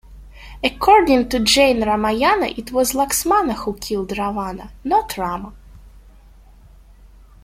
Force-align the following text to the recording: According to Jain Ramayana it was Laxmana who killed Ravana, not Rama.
According 0.63 1.29
to 1.29 1.39
Jain 1.41 1.83
Ramayana 1.83 2.47
it 2.47 2.71
was 2.71 2.93
Laxmana 2.93 3.53
who 3.53 3.77
killed 3.77 4.17
Ravana, 4.17 4.71
not 4.83 5.15
Rama. 5.15 5.53